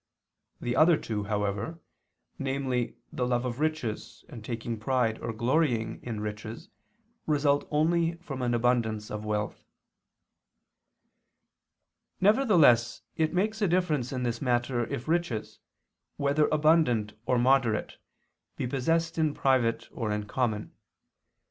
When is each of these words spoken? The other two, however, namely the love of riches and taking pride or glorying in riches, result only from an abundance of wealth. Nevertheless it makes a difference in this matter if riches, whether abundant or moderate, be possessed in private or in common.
The 0.59 0.75
other 0.75 0.97
two, 0.97 1.25
however, 1.25 1.79
namely 2.39 2.95
the 3.13 3.27
love 3.27 3.45
of 3.45 3.59
riches 3.59 4.25
and 4.27 4.43
taking 4.43 4.79
pride 4.79 5.19
or 5.19 5.31
glorying 5.31 5.99
in 6.01 6.19
riches, 6.21 6.69
result 7.27 7.67
only 7.69 8.15
from 8.15 8.41
an 8.41 8.55
abundance 8.55 9.11
of 9.11 9.25
wealth. 9.25 9.63
Nevertheless 12.19 13.03
it 13.15 13.31
makes 13.35 13.61
a 13.61 13.67
difference 13.67 14.11
in 14.11 14.23
this 14.23 14.41
matter 14.41 14.87
if 14.87 15.07
riches, 15.07 15.59
whether 16.17 16.47
abundant 16.47 17.13
or 17.27 17.37
moderate, 17.37 17.99
be 18.55 18.65
possessed 18.65 19.19
in 19.19 19.35
private 19.35 19.87
or 19.91 20.11
in 20.11 20.25
common. 20.25 20.71